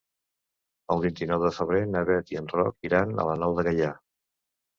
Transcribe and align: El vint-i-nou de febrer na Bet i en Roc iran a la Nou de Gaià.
El 0.95 1.03
vint-i-nou 1.03 1.43
de 1.47 1.51
febrer 1.57 1.81
na 1.91 2.01
Bet 2.11 2.33
i 2.33 2.41
en 2.41 2.49
Roc 2.55 2.89
iran 2.91 3.13
a 3.13 3.27
la 3.29 3.37
Nou 3.45 3.55
de 3.61 3.67
Gaià. 3.71 3.93